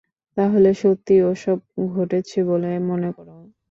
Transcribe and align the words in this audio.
তাহলে, 0.37 0.69
সত্যিই 0.81 1.21
ওসব 1.31 1.57
ঘটেছে 1.93 2.39
বলে 2.49 2.69
মনে 2.89 3.09
করো? 3.15 3.33